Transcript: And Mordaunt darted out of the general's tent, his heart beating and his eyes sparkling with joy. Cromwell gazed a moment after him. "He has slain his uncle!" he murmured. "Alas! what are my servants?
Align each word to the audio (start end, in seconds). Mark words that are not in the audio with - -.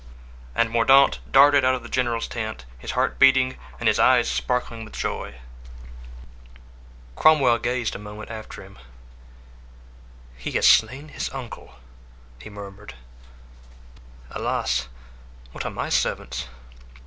And 0.55 0.71
Mordaunt 0.71 1.19
darted 1.31 1.63
out 1.63 1.75
of 1.75 1.83
the 1.83 1.87
general's 1.87 2.27
tent, 2.27 2.65
his 2.79 2.93
heart 2.93 3.19
beating 3.19 3.57
and 3.79 3.87
his 3.87 3.99
eyes 3.99 4.27
sparkling 4.27 4.83
with 4.83 4.95
joy. 4.95 5.35
Cromwell 7.15 7.59
gazed 7.59 7.93
a 7.93 7.99
moment 7.99 8.31
after 8.31 8.63
him. 8.63 8.79
"He 10.35 10.53
has 10.53 10.65
slain 10.67 11.09
his 11.09 11.29
uncle!" 11.29 11.75
he 12.39 12.49
murmured. 12.49 12.95
"Alas! 14.31 14.87
what 15.51 15.65
are 15.67 15.71
my 15.71 15.89
servants? 15.89 16.47